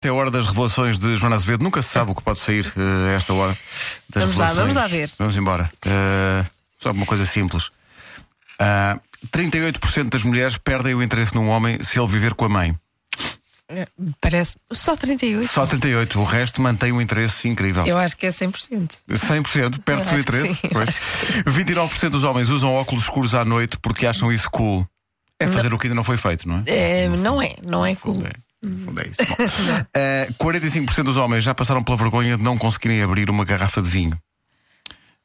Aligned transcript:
É 0.00 0.08
a 0.08 0.14
hora 0.14 0.30
das 0.30 0.46
revelações 0.46 0.96
de 0.98 1.16
Joana 1.16 1.34
Azevedo. 1.34 1.62
Nunca 1.64 1.82
se 1.82 1.88
sabe 1.88 2.12
o 2.12 2.14
que 2.14 2.22
pode 2.22 2.38
sair 2.38 2.64
eh, 2.76 3.10
a 3.10 3.16
esta 3.16 3.32
hora. 3.34 3.58
Das 4.08 4.22
Vamos 4.22 4.36
lá, 4.36 4.46
revelações. 4.46 4.56
vamos 4.56 4.74
lá 4.76 4.86
ver. 4.86 5.10
Vamos 5.18 5.36
embora. 5.36 5.70
Eh, 5.84 6.44
só 6.80 6.92
uma 6.92 7.04
coisa 7.04 7.26
simples. 7.26 7.70
Ah, 8.60 8.98
38% 9.32 10.08
das 10.08 10.22
mulheres 10.22 10.56
perdem 10.56 10.94
o 10.94 11.02
interesse 11.02 11.34
num 11.34 11.48
homem 11.48 11.82
se 11.82 11.98
ele 11.98 12.06
viver 12.06 12.34
com 12.34 12.44
a 12.44 12.48
mãe. 12.48 12.76
Parece. 14.20 14.56
Só 14.72 14.94
38. 14.96 15.48
Só 15.48 15.66
38%. 15.66 16.16
O 16.16 16.24
resto 16.24 16.62
mantém 16.62 16.92
um 16.92 17.00
interesse 17.00 17.48
incrível. 17.48 17.84
Eu 17.84 17.98
acho 17.98 18.16
que 18.16 18.26
é 18.26 18.30
100%. 18.30 19.00
100% 19.10 19.80
perde-se 19.82 20.14
o 20.14 20.18
interesse. 20.18 20.54
sim, 20.54 20.68
Pois. 20.72 21.00
29% 21.44 22.08
dos 22.10 22.22
homens 22.24 22.48
usam 22.48 22.72
óculos 22.72 23.02
escuros 23.02 23.34
à 23.34 23.44
noite 23.44 23.76
porque 23.82 24.06
acham 24.06 24.32
isso 24.32 24.48
cool. 24.50 24.88
É 25.40 25.46
fazer 25.46 25.74
o 25.74 25.78
que 25.78 25.86
ainda 25.86 25.94
não 25.94 26.02
foi 26.04 26.16
feito, 26.16 26.48
não 26.48 26.62
é? 26.66 27.02
É, 27.04 27.08
não 27.08 27.40
é, 27.42 27.54
não 27.62 27.84
é 27.86 27.94
cool. 27.94 28.24
É, 28.24 28.32
no 28.62 28.78
fundo 28.78 29.00
é 29.00 29.06
isso. 29.08 29.22
Bom, 29.66 29.84
eh, 29.94 30.28
45% 30.38 31.02
dos 31.04 31.16
homens 31.16 31.44
já 31.44 31.54
passaram 31.54 31.82
pela 31.82 31.96
vergonha 31.96 32.36
de 32.36 32.42
não 32.42 32.58
conseguirem 32.58 33.02
abrir 33.02 33.30
uma 33.30 33.44
garrafa 33.44 33.80
de 33.80 33.88
vinho. 33.88 34.18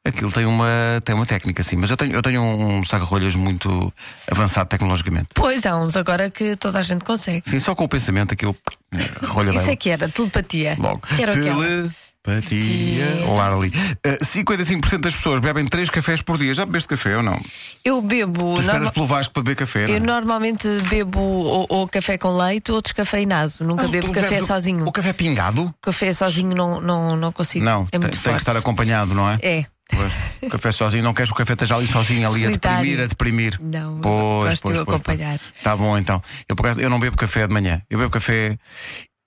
Aquilo 0.06 0.30
tem 0.30 0.44
uma, 0.44 0.68
tem 1.02 1.14
uma 1.14 1.24
técnica, 1.24 1.62
sim, 1.62 1.76
mas 1.76 1.90
eu 1.90 1.96
tenho, 1.96 2.12
eu 2.12 2.20
tenho 2.20 2.42
um 2.42 2.84
saco-rolhas 2.84 3.34
muito 3.34 3.90
avançado 4.30 4.68
tecnologicamente. 4.68 5.28
Pois 5.34 5.64
há 5.64 5.74
uns 5.78 5.96
agora 5.96 6.30
que 6.30 6.56
toda 6.56 6.78
a 6.78 6.82
gente 6.82 7.02
consegue. 7.02 7.48
Sim, 7.48 7.58
só 7.58 7.74
com 7.74 7.84
o 7.84 7.88
pensamento 7.88 8.34
aquilo 8.34 8.54
eh, 8.92 8.98
rolha 9.22 9.50
Isso 9.50 9.60
bem. 9.60 9.72
é 9.72 9.76
que 9.76 9.88
era, 9.88 10.06
telepatia. 10.06 10.76
Logo. 10.78 11.00
Era 11.18 11.32
aquela. 11.32 11.90
Telepatia. 12.24 12.48
Tia. 12.48 13.26
Larli. 13.32 13.70
Eh, 14.02 14.18
55% 14.24 14.98
das 15.00 15.14
pessoas 15.14 15.40
bebem 15.40 15.66
3 15.66 15.90
cafés 15.90 16.22
por 16.22 16.38
dia. 16.38 16.54
Já 16.54 16.64
bebeste 16.64 16.88
café 16.88 17.18
ou 17.18 17.22
não? 17.22 17.36
Tu 17.38 17.44
Eu 17.84 18.00
bebo. 18.00 18.54
esperas 18.58 18.78
norma- 18.80 18.92
pelo 18.92 19.06
Vasco 19.06 19.32
para 19.34 19.42
beber 19.42 19.56
café, 19.56 19.86
não 19.86 19.94
é? 19.94 19.96
Eu 19.96 20.00
normalmente 20.00 20.68
bebo 20.88 21.20
ou, 21.20 21.66
ou 21.68 21.86
café 21.88 22.16
com 22.16 22.34
leite 22.34 22.72
ou 22.72 22.80
descafeinado. 22.80 23.52
Nunca 23.60 23.84
Ah, 23.84 23.88
bebo 23.88 24.06
tu 24.08 24.12
café 24.12 24.40
o- 24.42 24.46
sozinho. 24.46 24.86
O 24.86 24.92
café 24.92 25.12
pingado? 25.12 25.72
Café 25.82 26.12
sozinho 26.14 26.56
não, 26.56 26.80
não, 26.80 27.14
não 27.16 27.30
consigo. 27.30 27.64
Não, 27.64 27.86
é 27.92 27.98
muito 27.98 28.12
tem, 28.14 28.22
tem 28.22 28.32
que 28.34 28.38
estar 28.40 28.56
acompanhado, 28.56 29.12
não 29.14 29.28
é? 29.30 29.38
É. 29.42 29.66
Pois, 29.86 30.12
o 30.42 30.48
café 30.48 30.72
sozinho, 30.72 31.04
não 31.04 31.12
queres 31.12 31.30
que 31.30 31.34
o 31.34 31.36
café 31.36 31.52
esteja 31.52 31.76
ali 31.76 31.86
sozinho, 31.86 32.26
ali 32.26 32.42
Solitário. 32.42 32.78
a 32.78 32.80
deprimir, 32.80 33.04
a 33.04 33.06
deprimir. 33.06 33.60
Não, 33.60 34.00
pois, 34.00 34.50
gosto 34.50 34.62
pois, 34.62 34.78
de 34.78 34.84
pois, 34.86 34.96
acompanhar. 34.96 35.38
Pois. 35.38 35.62
Tá 35.62 35.76
bom 35.76 35.98
então. 35.98 36.22
Eu, 36.48 36.56
por 36.56 36.64
acaso, 36.64 36.80
eu 36.80 36.88
não 36.88 36.98
bebo 36.98 37.16
café 37.18 37.46
de 37.46 37.52
manhã. 37.52 37.82
Eu 37.90 37.98
bebo 37.98 38.10
café. 38.10 38.56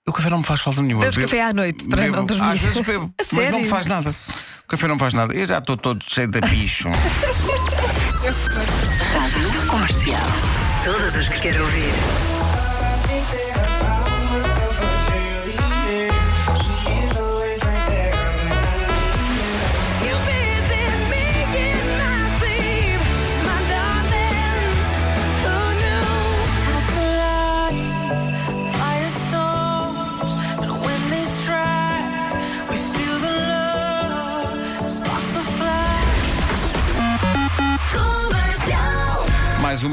O 0.08 0.12
café 0.12 0.30
não 0.30 0.38
me 0.38 0.44
faz 0.44 0.60
falta 0.60 0.80
nenhuma. 0.82 1.02
Bebes 1.02 1.16
Bebo- 1.16 1.28
café 1.28 1.42
à 1.42 1.52
noite 1.52 1.84
para 1.86 2.02
bebo- 2.02 2.16
não 2.16 2.24
dormir. 2.26 2.50
Às 2.52 2.60
vezes 2.60 2.80
bebo, 2.82 3.12
mas 3.18 3.30
não 3.32 3.42
me 3.42 3.46
sério? 3.52 3.68
faz 3.70 3.86
nada. 3.86 4.14
O 4.64 4.68
café 4.68 4.86
não 4.88 4.94
me 4.94 5.00
faz 5.00 5.12
nada. 5.14 5.34
Eu 5.34 5.46
já 5.46 5.58
estou 5.58 5.76
todo 5.76 6.02
cheio 6.06 6.26
de 6.28 6.40
bicho. 6.40 6.88
Rádio 9.12 9.66
Comercial. 9.68 10.20
Todas 10.84 11.14
as 11.14 11.28
que 11.28 11.40
quer 11.40 11.60
ouvir. 11.60 11.92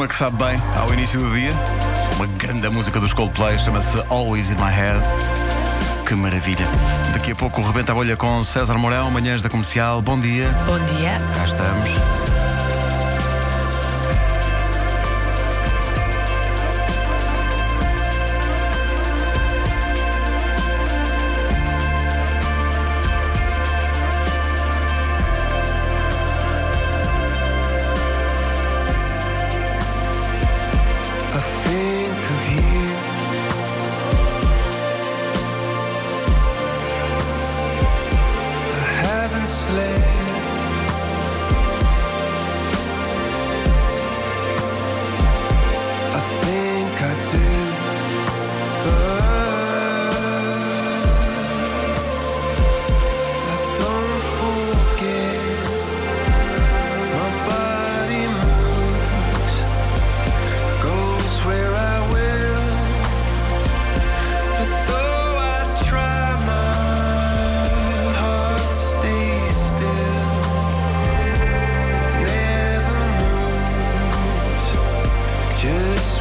Uma 0.05 0.07
que 0.07 0.15
sabe 0.15 0.37
bem 0.37 0.61
ao 0.77 0.93
início 0.93 1.19
do 1.19 1.33
dia. 1.33 1.51
Uma 2.17 2.27
grande 2.27 2.69
música 2.69 2.99
dos 2.99 3.11
Coldplay, 3.11 3.57
chama-se 3.57 3.97
Always 4.09 4.51
in 4.51 4.55
My 4.55 4.71
Head. 4.71 4.99
Que 6.05 6.13
maravilha. 6.13 6.67
Daqui 7.11 7.31
a 7.31 7.35
pouco 7.35 7.63
rebenta 7.63 7.91
a 7.91 7.95
bolha 7.95 8.15
com 8.15 8.43
César 8.43 8.77
Mourão, 8.77 9.09
manhãs 9.09 9.41
da 9.41 9.49
comercial. 9.49 10.03
Bom 10.03 10.19
dia. 10.19 10.49
Bom 10.67 10.77
dia. 10.95 11.19
Cá 11.33 11.45
estamos. 11.45 12.34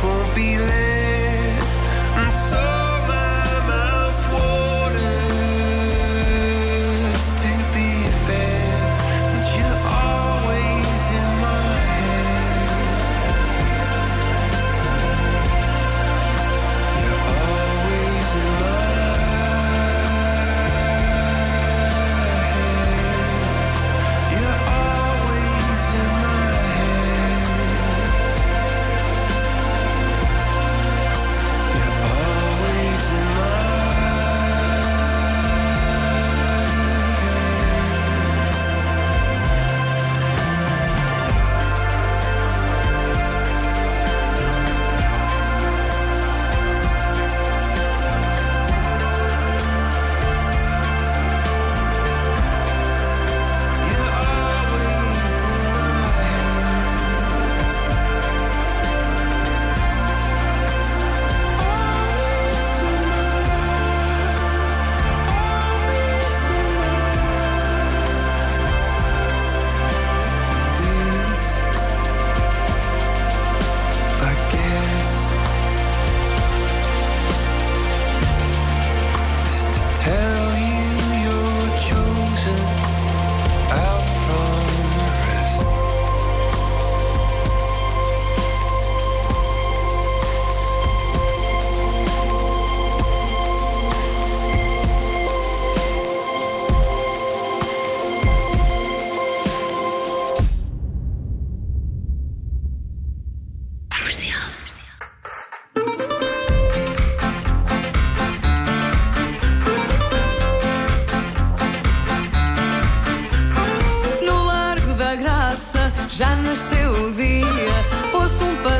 We'll 0.04 0.34
be 0.34 0.58
late. 0.58 0.93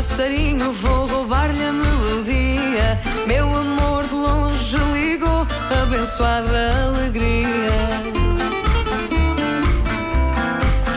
Passarinho, 0.05 0.73
vou 0.73 1.06
roubar-lhe 1.06 1.65
a 1.65 1.73
melodia. 1.73 3.01
Meu 3.27 3.47
amor 3.55 4.05
de 4.05 4.15
longe 4.15 4.77
ligou, 4.93 5.47
abençoada 5.83 6.89
alegria. 6.89 7.71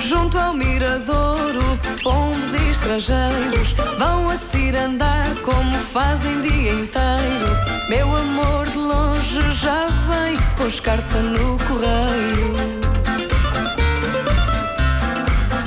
Junto 0.02 0.38
ao 0.38 0.54
miradouro, 0.54 1.80
pombos 2.04 2.54
e 2.54 2.70
estrangeiros 2.70 3.74
vão 3.98 4.30
a 4.30 4.36
cirandar 4.36 5.28
como 5.44 5.78
fazem 5.94 6.42
dia 6.42 6.74
inteiro. 6.74 7.48
Meu 7.90 8.16
amor 8.16 8.68
de 8.68 8.78
longe 8.78 9.42
já 9.54 9.88
vem, 10.10 10.38
pôs 10.58 10.80
carta 10.80 11.20
no 11.20 11.58
correio. 11.66 12.78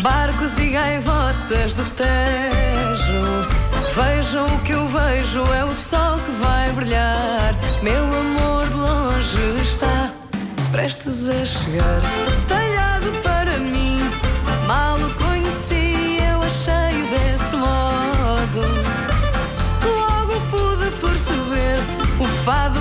Barcos 0.03 0.59
e 0.59 0.71
gaivotas 0.71 1.75
do 1.75 1.85
Tejo. 1.97 2.60
Vejam 4.31 4.47
o 4.47 4.61
que 4.61 4.71
eu 4.71 4.87
vejo, 4.87 5.43
é 5.53 5.65
o 5.65 5.71
sol 5.71 6.17
que 6.17 6.31
vai 6.41 6.71
brilhar. 6.71 7.53
Meu 7.83 8.05
amor 8.05 8.65
de 8.69 8.75
longe 8.75 9.61
está 9.61 10.13
prestes 10.71 11.29
a 11.29 11.45
chegar. 11.45 12.01
Talhado 12.47 13.11
para 13.25 13.59
mim, 13.59 13.99
mal 14.69 14.97
o 14.99 15.15
conheci, 15.15 16.21
eu 16.23 16.43
achei 16.43 17.03
desse 17.11 17.57
modo. 17.57 18.61
Logo 19.99 20.41
pude 20.53 20.93
perceber 21.01 21.81
o 22.21 22.45
fado 22.45 22.79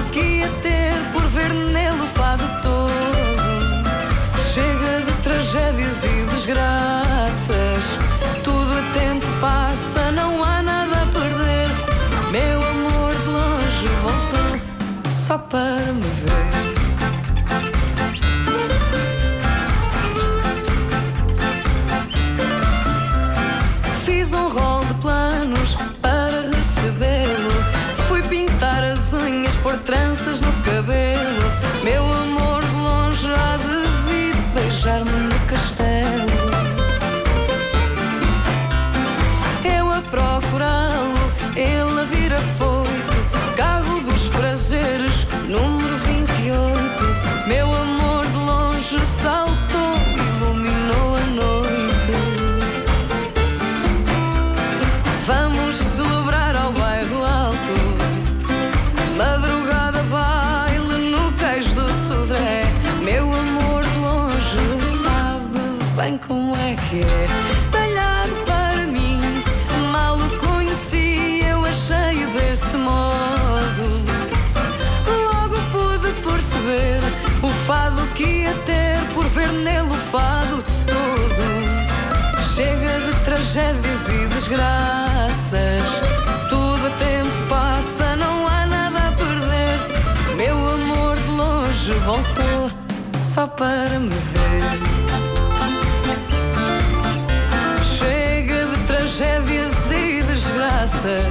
tragédias 83.49 84.07
e 84.07 84.27
desgraças. 84.27 85.81
Tudo 86.49 86.85
a 86.85 86.89
tempo 86.91 87.49
passa, 87.49 88.15
não 88.15 88.47
há 88.47 88.65
nada 88.67 88.99
a 88.99 89.11
perder. 89.11 89.79
Meu 90.37 90.55
amor 90.55 91.15
de 91.17 91.31
longe 91.31 91.93
voltou 92.05 92.71
só 93.33 93.47
para 93.47 93.99
me 93.99 94.09
ver. 94.09 94.61
Chega 97.97 98.67
de 98.67 98.77
tragédias 98.85 99.73
e 99.91 100.21
desgraças. 100.21 101.25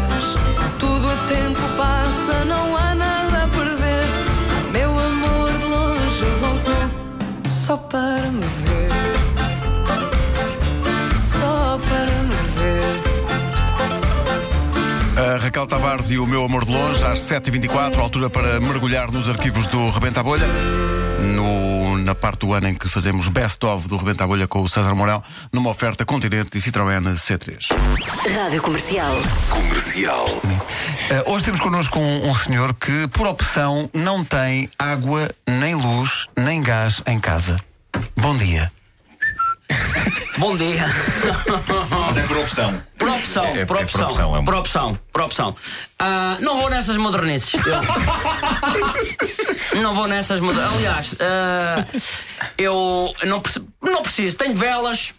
Tudo 0.80 1.08
a 1.08 1.16
tempo 1.28 1.60
passa, 1.76 2.44
não 2.44 2.76
há 2.76 2.96
nada 2.96 3.44
a 3.44 3.48
perder. 3.48 4.08
Meu 4.72 4.90
amor 4.90 5.52
de 5.52 5.64
longe 5.66 6.24
voltou 6.40 6.90
só 7.46 7.76
para 7.76 8.28
me 8.32 8.40
ver. 8.40 8.47
Raquel 15.38 15.66
Tavares 15.66 16.10
e 16.10 16.18
o 16.18 16.26
meu 16.26 16.44
amor 16.44 16.64
de 16.64 16.72
longe, 16.72 17.04
às 17.04 17.20
7h24, 17.20 17.98
altura 17.98 18.28
para 18.28 18.60
mergulhar 18.60 19.10
nos 19.10 19.28
arquivos 19.28 19.66
do 19.68 19.88
Rebenta 19.90 20.20
a 20.20 20.22
Bolha. 20.22 20.46
No- 21.20 21.96
na 21.98 22.14
parte 22.14 22.40
do 22.40 22.52
ano 22.52 22.68
em 22.68 22.74
que 22.74 22.88
fazemos 22.88 23.28
best-of 23.28 23.86
do 23.88 23.96
Rebenta 23.96 24.24
a 24.24 24.26
Bolha 24.26 24.46
com 24.48 24.62
o 24.62 24.68
César 24.68 24.94
Mourão, 24.94 25.22
numa 25.52 25.70
oferta 25.70 26.04
Continente 26.04 26.56
e 26.56 26.60
Citroën 26.60 27.02
C3. 27.14 27.66
Rádio 28.34 28.62
Comercial. 28.62 29.14
Comercial. 29.50 30.26
Eh, 31.10 31.22
hoje 31.26 31.44
temos 31.44 31.60
connosco 31.60 31.98
um, 31.98 32.30
um 32.30 32.34
senhor 32.34 32.74
que, 32.74 33.06
por 33.08 33.26
opção, 33.26 33.88
não 33.94 34.24
tem 34.24 34.68
água, 34.78 35.28
nem 35.46 35.74
luz, 35.74 36.26
nem 36.36 36.62
gás 36.62 37.02
em 37.06 37.18
casa. 37.20 37.58
Bom 38.16 38.36
dia. 38.36 38.70
Bom 40.38 40.56
dia. 40.56 40.86
Mas 42.06 42.16
é 42.16 42.22
por 42.22 42.36
opção. 42.38 42.80
Por 43.12 43.18
opção, 43.18 43.44
É- 43.44 43.58
é 43.60 43.66
por 43.66 43.76
por 43.76 43.82
opção, 43.84 44.06
opção, 44.06 44.36
é 44.36 44.38
um- 44.38 44.44
por 44.44 44.54
opção, 44.54 44.98
por 45.12 45.22
opção. 45.22 45.56
Ah, 45.98 46.36
não 46.40 46.56
vou 46.58 46.70
nessas 46.70 46.96
modernices. 46.96 47.52
Eu- 47.54 47.82
não 49.82 49.94
vou 49.94 50.06
nessas 50.06 50.40
modernices. 50.40 50.76
Aliás, 50.78 51.14
ah, 51.20 51.84
eu 52.56 53.12
não, 53.24 53.42
não 53.82 54.02
preciso. 54.02 54.36
Tenho 54.36 54.54
velas, 54.54 55.14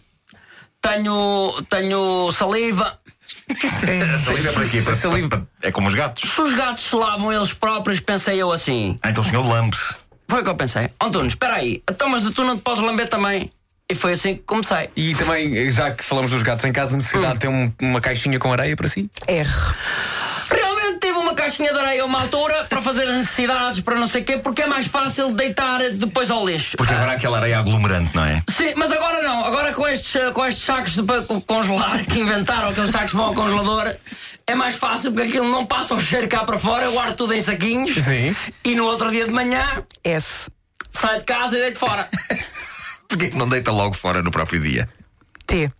tenho, 0.80 1.54
tenho 1.68 2.32
saliva. 2.32 2.98
A 4.14 4.18
saliva 4.18 4.48
é 4.48 4.52
para 4.52 4.68
quê? 4.68 4.82
Para, 4.82 5.28
para- 5.28 5.46
é 5.62 5.72
como 5.72 5.88
os 5.88 5.94
gatos. 5.94 6.30
Se 6.30 6.40
os 6.40 6.54
gatos 6.54 6.84
se 6.84 6.96
lavam 6.96 7.32
eles 7.32 7.52
próprios, 7.52 8.00
pensei 8.00 8.40
eu 8.40 8.50
assim. 8.52 8.98
Ah, 9.02 9.10
então 9.10 9.22
o 9.22 9.26
senhor 9.26 9.46
lambe-se. 9.46 9.94
Foi 10.28 10.40
o 10.40 10.44
que 10.44 10.50
eu 10.50 10.54
pensei. 10.56 10.90
Antunes, 11.02 11.32
espera 11.32 11.56
aí. 11.56 11.82
Então, 11.90 12.08
mas 12.08 12.28
tu 12.30 12.44
não 12.44 12.56
te 12.56 12.62
podes 12.62 12.82
lamber 12.82 13.08
também. 13.08 13.50
E 13.90 13.94
foi 13.94 14.12
assim 14.12 14.36
que 14.36 14.42
comecei. 14.44 14.88
E 14.94 15.14
também, 15.16 15.68
já 15.70 15.90
que 15.90 16.04
falamos 16.04 16.30
dos 16.30 16.42
gatos 16.42 16.64
em 16.64 16.72
casa, 16.72 16.92
a 16.94 16.96
necessidade 16.96 17.34
de 17.34 17.38
ter 17.40 17.48
um- 17.48 17.72
uma 17.82 18.00
caixinha 18.00 18.38
com 18.38 18.52
areia 18.52 18.76
para 18.76 18.86
si? 18.88 19.10
Realmente 20.48 20.98
tive 21.00 21.18
uma 21.18 21.34
caixinha 21.34 21.72
de 21.72 21.78
areia 21.78 22.02
a 22.02 22.04
uma 22.06 22.20
altura 22.22 22.64
para 22.68 22.80
fazer 22.82 23.04
as 23.08 23.16
necessidades, 23.16 23.80
para 23.80 23.96
não 23.96 24.06
sei 24.06 24.22
o 24.22 24.24
quê, 24.24 24.36
porque 24.38 24.62
é 24.62 24.66
mais 24.66 24.86
fácil 24.86 25.32
deitar 25.32 25.80
depois 25.90 26.30
ao 26.30 26.46
lixo. 26.46 26.76
Porque 26.76 26.92
agora 26.92 27.12
há 27.12 27.14
aquela 27.14 27.38
areia 27.38 27.58
aglomerante, 27.58 28.14
não 28.14 28.24
é? 28.24 28.42
Sim, 28.56 28.74
mas 28.76 28.92
agora 28.92 29.22
não. 29.22 29.44
Agora 29.44 29.72
com 29.72 29.86
estes, 29.88 30.14
eh, 30.16 30.30
com 30.30 30.44
estes 30.46 30.64
sacos 30.64 30.94
de 30.94 31.02
congelar 31.46 32.04
que 32.04 32.20
inventaram, 32.20 32.68
aqueles 32.68 32.90
sacos 32.90 33.10
que 33.10 33.16
vão 33.16 33.26
ao 33.26 33.34
congelador, 33.34 33.94
é 34.46 34.54
mais 34.54 34.76
fácil 34.76 35.12
porque 35.12 35.28
aquilo 35.28 35.48
não 35.50 35.64
passa 35.66 35.94
o 35.94 36.00
cheiro 36.00 36.28
cá 36.28 36.44
para 36.44 36.58
fora, 36.58 36.84
eu 36.84 36.92
guardo 36.92 37.16
tudo 37.16 37.34
em 37.34 37.40
saquinhos. 37.40 37.92
Sim. 38.04 38.34
E 38.64 38.74
no 38.74 38.84
outro 38.84 39.10
dia 39.10 39.24
de 39.26 39.32
manhã 39.32 39.82
S. 40.04 40.48
saio 40.90 41.18
de 41.20 41.24
casa 41.24 41.56
e 41.58 41.60
deito 41.60 41.78
fora. 41.78 42.08
Porquê 43.10 43.28
que 43.28 43.36
não 43.36 43.48
deita 43.48 43.70
logo 43.72 43.94
fora 43.94 44.22
no 44.22 44.30
próprio 44.30 44.60
dia? 44.62 44.88
T. 45.46 45.70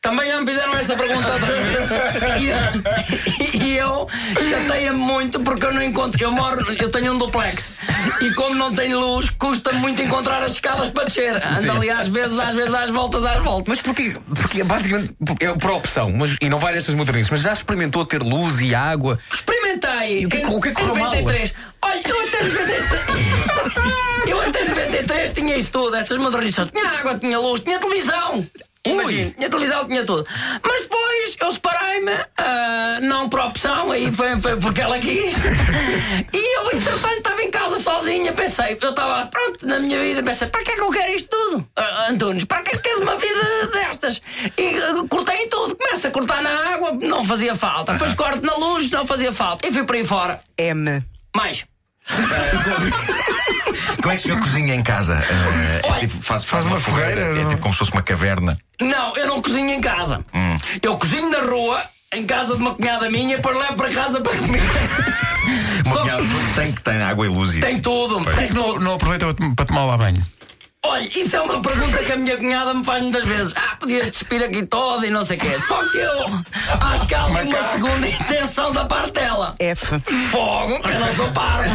Também 0.00 0.30
já 0.30 0.40
me 0.40 0.46
fizeram 0.46 0.72
essa 0.76 0.94
pergunta 0.96 1.28
outras 1.32 1.58
vezes. 1.58 1.90
E, 3.52 3.56
e 3.64 3.76
eu 3.76 4.06
chateia-me 4.48 4.98
muito 4.98 5.40
porque 5.40 5.66
eu 5.66 5.72
não 5.74 5.82
encontro. 5.82 6.22
Eu 6.22 6.30
moro, 6.30 6.60
eu 6.80 6.88
tenho 6.90 7.12
um 7.14 7.18
duplex. 7.18 7.72
E 8.20 8.32
como 8.34 8.54
não 8.54 8.72
tenho 8.72 8.98
luz, 8.98 9.28
custa 9.30 9.72
muito 9.72 10.00
encontrar 10.00 10.42
as 10.42 10.52
escadas 10.52 10.90
para 10.90 11.04
descer. 11.04 11.34
Ando 11.44 11.72
ali 11.72 11.90
às 11.90 12.08
vezes, 12.08 12.38
às 12.38 12.54
vezes, 12.54 12.72
às 12.74 12.90
voltas, 12.90 13.24
às 13.26 13.42
voltas. 13.42 13.66
Mas 13.68 13.82
porquê? 13.82 14.16
Porque 14.34 14.62
basicamente 14.62 15.14
é 15.40 15.52
por 15.54 15.70
opção, 15.72 16.12
mas, 16.12 16.36
e 16.40 16.48
não 16.48 16.58
vai 16.60 16.72
nessas 16.74 16.94
modernices, 16.94 17.30
mas 17.30 17.40
já 17.40 17.52
experimentou 17.52 18.04
ter 18.06 18.22
luz 18.22 18.60
e 18.60 18.74
água? 18.74 19.18
Experimentei. 19.32 20.20
E 20.22 20.26
o 20.26 20.28
que- 20.28 20.36
Em- 20.38 20.46
o 20.46 20.60
que 20.60 20.68
é 20.68 20.72
que 20.72 20.80
correu 20.80 20.96
mal? 20.96 21.12
93. 22.06 23.08
Olha, 23.08 23.28
eu 23.28 23.40
até 23.40 23.64
93. 23.74 24.28
eu 24.28 24.40
até 24.40 24.64
93 24.64 25.32
tinha 25.32 25.56
isso 25.56 25.72
tudo, 25.72 25.96
essas 25.96 26.18
modernizações. 26.18 26.70
Tinha 26.70 26.88
água, 26.88 27.18
tinha 27.18 27.38
luz, 27.38 27.60
tinha 27.62 27.78
televisão. 27.78 28.46
Imagina, 28.86 29.30
tinha 29.36 29.50
televisão, 29.50 29.86
tinha 29.86 30.04
tudo. 30.04 30.26
Mas 30.62 30.82
depois 30.82 31.36
eu 31.40 31.52
separei-me, 31.52 32.12
ah, 32.38 32.98
não 33.02 33.28
por 33.28 33.40
opção, 33.40 33.90
aí 33.90 34.10
foi, 34.12 34.40
foi 34.40 34.56
porque 34.56 34.80
ela 34.80 34.98
quis. 34.98 35.34
e 36.32 36.56
eu, 36.56 36.66
entretanto, 36.72 37.18
estava 37.18 37.42
em 37.42 37.50
casa 37.50 37.82
sozinha, 37.82 38.32
pensei, 38.32 38.78
eu 38.80 38.90
estava, 38.90 39.26
pronto, 39.26 39.66
na 39.66 39.78
minha 39.78 40.00
vida, 40.00 40.22
pensei, 40.22 40.48
para 40.48 40.62
que 40.62 40.70
é 40.70 40.74
que 40.74 40.80
eu 40.80 40.90
quero 40.90 41.14
isto 41.14 41.28
tudo? 41.28 41.68
Ah, 41.76 42.08
Antunes, 42.10 42.44
para 42.44 42.62
que 42.62 42.78
queres 42.78 43.00
uma 43.00 43.16
vida 43.16 43.66
destas? 43.72 44.22
E 44.56 44.78
uh, 44.78 45.08
cortei 45.08 45.36
em 45.36 45.48
tudo. 45.48 45.76
Começa 45.76 46.08
a 46.08 46.10
cortar 46.10 46.42
na 46.42 46.74
água, 46.74 46.92
não 46.92 47.24
fazia 47.24 47.54
falta. 47.54 47.92
Depois 47.92 48.14
corto 48.14 48.44
na 48.44 48.56
luz, 48.56 48.90
não 48.90 49.06
fazia 49.06 49.32
falta. 49.32 49.66
E 49.66 49.72
fui 49.72 49.84
para 49.84 49.96
aí 49.96 50.04
fora. 50.04 50.40
M. 50.56 51.02
Mais. 51.36 51.64
Como 54.02 54.12
é 54.12 54.16
que 54.16 54.20
o 54.22 54.24
senhor 54.24 54.40
cozinha 54.40 54.74
em 54.74 54.82
casa? 54.82 55.14
Eh, 55.28 55.80
é 55.82 55.86
Olha, 55.90 56.00
tipo, 56.00 56.22
faz, 56.22 56.44
faz 56.44 56.66
uma 56.66 56.80
fogueira, 56.80 57.20
É 57.20 57.34
não? 57.42 57.48
tipo 57.50 57.62
como 57.62 57.74
se 57.74 57.78
fosse 57.80 57.92
uma 57.92 58.02
caverna. 58.02 58.56
Não, 58.80 59.16
eu 59.16 59.26
não 59.26 59.42
cozinho 59.42 59.70
em 59.70 59.80
casa. 59.80 60.24
Eu 60.82 60.96
cozinho 60.96 61.28
na 61.30 61.38
rua, 61.40 61.82
em 62.14 62.24
casa 62.26 62.54
de 62.56 62.60
uma 62.62 62.74
cunhada 62.74 63.10
minha, 63.10 63.36
depois 63.36 63.56
levo 63.58 63.74
para 63.74 63.90
casa 63.92 64.20
para 64.20 64.36
comer. 64.36 64.60
Uma 65.86 66.00
cunhada 66.02 66.22
tem 66.54 66.72
que 66.72 66.82
tem 66.82 67.00
água 67.02 67.24
e 67.24 67.28
luz 67.28 67.54
e. 67.54 67.60
tem 67.60 67.80
tudo. 67.80 68.20
Que 68.32 68.52
não, 68.52 68.78
não 68.78 68.94
aproveita 68.94 69.32
para- 69.32 69.50
para 69.54 69.64
tomar 69.64 69.86
lá 69.86 69.96
banho? 69.96 70.22
Olha, 70.88 71.06
isso 71.18 71.36
é 71.36 71.40
uma 71.42 71.60
pergunta 71.60 71.98
que 71.98 72.12
a 72.12 72.16
minha 72.16 72.36
cunhada 72.38 72.72
me 72.72 72.82
faz 72.82 73.02
muitas 73.02 73.26
vezes. 73.26 73.52
Ah, 73.54 73.76
podias 73.76 74.10
despir 74.10 74.42
aqui 74.42 74.64
todo 74.64 75.04
e 75.04 75.10
não 75.10 75.22
sei 75.22 75.36
o 75.36 75.40
quê. 75.40 75.58
Só 75.60 75.86
que 75.90 75.98
eu 75.98 76.24
acho 76.80 77.06
que 77.06 77.14
há 77.14 77.24
ali 77.24 77.46
uma 77.48 77.62
segunda 77.62 78.08
intenção 78.08 78.72
da 78.72 78.86
parte 78.86 79.12
dela. 79.12 79.54
F. 79.58 80.00
Fogo, 80.30 80.80
eu 80.82 80.98
não 81.00 81.12
sou 81.14 81.30
parvo. 81.32 81.70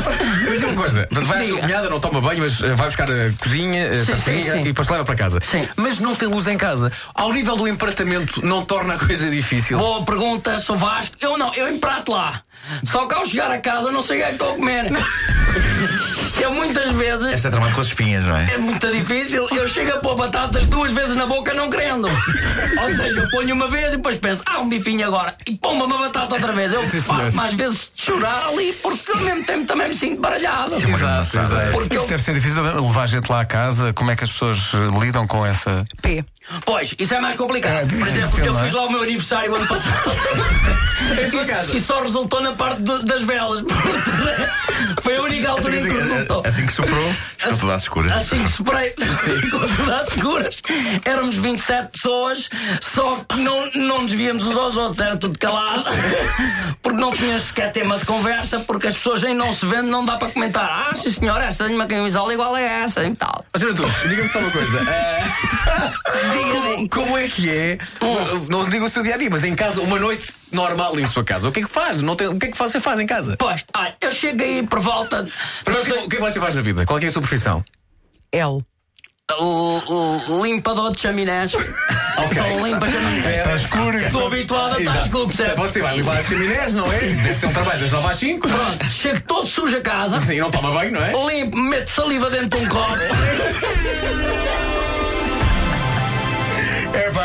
Mas 0.49 0.63
uma 0.63 0.73
coisa, 0.73 1.07
vai 1.11 1.43
à 1.43 1.47
sua 1.47 1.59
cunhada, 1.59 1.89
não 1.91 1.99
toma 1.99 2.21
banho, 2.21 2.41
mas 2.41 2.59
vai 2.59 2.87
buscar 2.87 3.07
a 3.09 3.31
cozinha, 3.39 4.03
Sim, 4.03 4.13
a 4.13 4.17
sim, 4.17 4.33
cozinha 4.33 4.51
sim. 4.53 4.59
e 4.61 4.63
depois 4.63 4.87
leva 4.87 5.05
para 5.05 5.15
casa. 5.15 5.39
Sim. 5.43 5.67
Mas 5.75 5.99
não 5.99 6.15
tem 6.15 6.27
luz 6.27 6.47
em 6.47 6.57
casa. 6.57 6.91
Ao 7.13 7.31
nível 7.31 7.55
do 7.55 7.67
empratamento, 7.67 8.43
não 8.43 8.65
torna 8.65 8.95
a 8.95 8.97
coisa 8.97 9.29
difícil. 9.29 9.77
Boa 9.77 10.03
pergunta, 10.03 10.57
sou 10.57 10.75
Vasco. 10.75 11.15
Eu 11.21 11.37
não, 11.37 11.53
eu 11.53 11.71
emprato 11.71 12.11
lá. 12.11 12.41
Só 12.83 13.05
que 13.05 13.13
ao 13.13 13.23
chegar 13.25 13.51
a 13.51 13.59
casa 13.59 13.91
não 13.91 14.01
sei 14.01 14.17
o 14.17 14.19
que 14.21 14.23
é 14.23 14.27
que 14.29 14.33
estou 14.33 14.53
a 14.53 14.55
comer. 14.55 14.91
Eu 16.43 16.53
muitas 16.53 16.91
vezes. 16.91 17.25
Esta 17.25 17.47
é 17.47 17.51
tramada 17.51 17.73
com 17.73 17.81
as 17.81 17.87
espinhas, 17.87 18.25
não 18.25 18.35
é? 18.37 18.53
É 18.53 18.57
muito 18.57 18.85
difícil. 18.91 19.47
Eu 19.51 19.67
chego 19.67 19.93
a 19.93 19.97
pôr 19.99 20.15
batatas 20.15 20.65
duas 20.65 20.91
vezes 20.91 21.15
na 21.15 21.25
boca 21.25 21.53
não 21.53 21.69
querendo. 21.69 22.05
Ou 22.07 22.87
seja, 22.89 23.19
eu 23.21 23.29
ponho 23.29 23.55
uma 23.55 23.67
vez 23.69 23.93
e 23.93 23.97
depois 23.97 24.17
penso, 24.17 24.43
ah, 24.45 24.59
um 24.59 24.67
bifinho 24.67 25.07
agora. 25.07 25.35
E 25.47 25.55
pomba 25.55 25.85
uma 25.85 25.97
batata 25.99 26.35
outra 26.35 26.51
vez. 26.51 26.73
Eu 26.73 26.85
Sim, 26.85 27.01
paro 27.01 27.33
mais 27.33 27.53
vezes 27.53 27.91
chorar 27.95 28.47
ali 28.47 28.73
porque 28.73 29.11
ao 29.11 29.19
mesmo 29.19 29.43
tempo 29.45 29.65
também 29.65 29.87
me 29.87 29.93
sinto 29.93 30.19
baralhado. 30.19 30.75
Isso 30.75 30.87
é 30.87 30.91
Exato, 30.91 31.39
exato. 31.39 31.71
Porque 31.71 31.95
Isso 31.95 32.03
eu, 32.03 32.09
deve 32.09 32.23
ser 32.23 32.33
difícil 32.33 32.61
levar 32.61 33.07
gente 33.07 33.29
lá 33.29 33.39
a 33.41 33.45
casa. 33.45 33.93
Como 33.93 34.11
é 34.11 34.15
que 34.15 34.23
as 34.25 34.29
pessoas 34.31 34.71
lidam 35.01 35.25
com 35.25 35.45
essa. 35.45 35.85
P. 36.01 36.23
pois, 36.65 36.93
isso 36.99 37.13
é 37.15 37.21
mais 37.21 37.35
complicado. 37.37 37.73
É 37.73 37.85
Por 37.85 38.07
exemplo, 38.07 38.39
eu 38.39 38.57
é? 38.59 38.63
fiz 38.65 38.73
lá 38.73 38.83
o 38.85 38.91
meu 38.91 39.03
aniversário 39.03 39.55
ano 39.55 39.67
passado. 39.67 40.11
Em 41.21 41.27
sua 41.27 41.43
casa. 41.45 41.75
E 41.75 41.81
só 41.81 42.01
resultou 42.01 42.41
na 42.41 42.53
parte 42.53 42.81
de- 42.81 43.03
das 43.05 43.23
velas. 43.23 43.63
Foi 45.03 45.17
a 45.17 45.21
única 45.21 45.49
altura 45.49 45.77
em 45.77 45.81
que 45.83 45.89
resultou. 45.89 46.32
Assim 46.45 46.65
que 46.65 46.73
soprou, 46.73 47.13
ficou 47.37 47.57
tudo 47.57 47.71
às 47.71 47.81
escuras. 47.83 48.11
Assim 48.13 48.43
que 48.43 48.51
superei, 48.51 48.93
ficou 49.41 49.59
tudo 49.59 49.93
às 49.93 50.09
escuras. 50.09 50.61
Éramos 51.05 51.35
27 51.35 51.91
pessoas, 51.91 52.49
só 52.81 53.23
que 53.27 53.37
não, 53.37 53.71
não 53.75 54.01
nos 54.03 54.13
víamos 54.13 54.45
uns 54.45 54.57
aos 54.57 54.77
outros, 54.77 54.99
era 54.99 55.17
tudo 55.17 55.37
calado, 55.37 55.85
porque 56.81 56.99
não 56.99 57.11
tinhas 57.11 57.43
sequer 57.43 57.71
tema 57.71 57.97
de 57.97 58.05
conversa, 58.05 58.59
porque 58.59 58.87
as 58.87 58.95
pessoas 58.95 59.23
em 59.23 59.33
não 59.33 59.53
se 59.53 59.65
vendo 59.65 59.87
não 59.87 60.05
dá 60.05 60.17
para 60.17 60.29
comentar. 60.29 60.89
Ah, 60.89 60.95
sim 60.95 61.09
senhor, 61.09 61.39
esta 61.41 61.65
tem 61.65 61.75
uma 61.75 61.85
camisola 61.85 62.33
igual 62.33 62.55
a 62.55 62.61
essa 62.61 63.03
e 63.03 63.15
tal. 63.15 63.45
Mas. 63.53 63.63
Antunes, 63.63 63.93
diga-me 64.07 64.27
só 64.27 64.39
uma 64.39 64.51
coisa. 64.51 64.79
eh, 64.89 65.23
como, 66.51 66.89
como 66.89 67.17
é 67.17 67.27
que 67.27 67.49
é? 67.49 67.77
Não 68.49 68.67
digo 68.67 68.85
o 68.85 68.89
seu 68.89 69.03
dia 69.03 69.15
a 69.15 69.17
dia, 69.17 69.29
mas 69.29 69.43
em 69.43 69.55
casa, 69.55 69.81
uma 69.81 69.99
noite 69.99 70.33
normal 70.53 70.99
em 70.99 71.07
sua 71.07 71.23
casa. 71.23 71.49
O 71.49 71.51
que 71.51 71.59
é 71.59 71.63
que 71.63 71.69
faz? 71.69 72.01
Não 72.01 72.15
tem, 72.15 72.27
o 72.27 72.37
que 72.37 72.47
é 72.47 72.51
que 72.51 72.57
você 72.57 72.79
faz 72.79 72.99
em 72.99 73.05
casa? 73.05 73.35
Pois, 73.37 73.65
olha, 73.75 73.95
eu 73.99 74.11
cheguei 74.11 74.63
por 74.63 74.79
volta. 74.79 75.27
Para 75.63 75.81
o 75.81 75.83
que, 75.83 75.91
o 75.91 76.09
que 76.09 76.15
é 76.15 76.19
que 76.19 76.21
você 76.21 76.39
faz 76.39 76.55
na 76.55 76.61
vida? 76.61 76.85
Qual 76.85 76.99
é, 76.99 77.03
é 77.03 77.07
a 77.07 77.11
sua 77.11 77.21
profissão? 77.21 77.63
L. 78.31 78.63
O, 79.39 80.43
limpador 80.43 80.91
de 80.91 81.01
chaminés. 81.01 81.51
Só 82.35 82.43
um 82.43 82.67
limpa 82.67 82.87
chaminés. 82.87 83.37
Está 83.37 83.55
escuro. 83.55 83.97
Estou 83.97 84.27
habituado 84.27 84.75
a 84.75 84.79
estar 84.79 84.99
escuro, 84.99 85.27
percebe? 85.27 85.55
Você 85.55 85.81
vai 85.81 85.97
limpar 85.97 86.19
as 86.19 86.27
chaminés, 86.27 86.73
não 86.73 86.91
é? 86.91 86.99
Deve 86.99 87.35
ser 87.35 87.45
um 87.47 87.53
trabalho 87.53 87.79
das 87.79 87.91
9 87.91 88.07
às 88.07 88.17
5. 88.17 88.47
Pronto, 88.47 88.89
chego 88.89 89.21
todo 89.21 89.47
sujo 89.47 89.77
a 89.77 89.81
casa. 89.81 90.19
Sim, 90.19 90.39
não 90.39 90.51
toma 90.51 90.71
banho, 90.71 90.91
não 90.91 91.01
é? 91.03 91.33
Limpo, 91.33 91.57
meto 91.57 91.89
saliva 91.89 92.29
dentro 92.29 92.59
de 92.59 92.65
um 92.65 92.69
copo. 92.69 92.93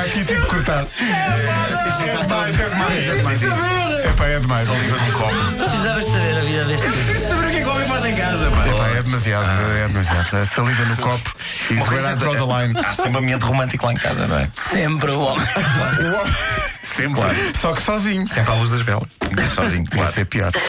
aqui 0.09 0.25
que 0.25 0.35
cortar. 0.47 0.85
É 1.01 2.23
demais, 2.23 2.61
é 2.61 2.69
demais, 2.69 3.09
é 3.09 3.15
demais. 3.17 3.43
É 4.05 4.13
pá, 4.17 4.27
é 4.27 4.39
demais. 4.41 4.69
Um 4.69 5.13
copo. 5.13 5.35
Precisavas 5.59 6.07
saber 6.07 6.39
a 6.39 6.41
vida 6.41 6.65
deste 6.65 6.89
Preciso 6.89 7.29
saber 7.29 7.47
o 7.47 7.51
que 7.51 7.57
é 7.57 7.61
que 7.61 7.67
o 7.67 7.71
homem 7.73 7.89
faz 7.89 8.05
em 8.05 8.15
casa, 8.17 8.51
pá. 8.51 8.67
É 8.67 8.73
pá, 8.73 8.89
é 8.99 9.03
demasiado, 9.03 9.49
é 9.73 9.89
demasiado. 9.89 10.37
A 10.37 10.45
saliva 10.47 10.85
no 10.85 10.97
copo 10.97 11.35
e 11.71 11.75
coisa- 11.77 12.17
draw 12.17 12.35
the 12.35 12.67
line. 12.67 12.79
Há 12.79 12.95
sempre 12.95 13.13
um 13.13 13.19
ambiente 13.19 13.43
romântico 13.45 13.87
lá 13.87 13.93
em 13.93 13.97
casa, 13.97 14.27
não 14.27 14.39
é? 14.39 14.49
Sempre 14.53 15.11
o 15.13 15.21
homem. 15.21 15.47
Sempre. 16.83 17.15
Claro. 17.21 17.37
Só 17.61 17.73
que 17.75 17.83
sozinho. 17.83 18.27
Sempre 18.27 18.53
à 18.53 18.55
luz 18.55 18.71
das 18.71 18.81
velas. 18.81 19.09
Sozinho, 19.55 19.85
claro. 19.91 20.13
ser 20.13 20.25
pior. 20.25 20.51